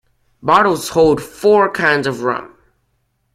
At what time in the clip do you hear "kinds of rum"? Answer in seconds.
1.71-2.55